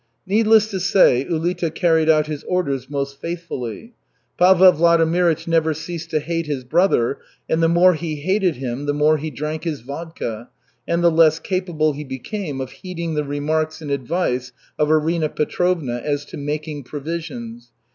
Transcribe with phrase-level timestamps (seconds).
[0.25, 3.93] Needless to say, Ulita carried out his orders most faithfully.
[4.35, 8.95] Pavel Vladimirych never ceased to hate his brother, and the more he hated him, the
[8.95, 10.49] more he drank his vodka,
[10.87, 16.01] and the less capable he became of heeding the remarks and advice of Arina Petrovna
[16.03, 17.69] as to "making provisions."